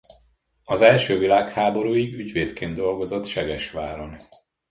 Az 0.65 0.81
első 0.81 1.17
világháborúig 1.17 2.13
ügyvédként 2.13 2.75
dolgozott 2.75 3.25
Segesváron. 3.25 4.15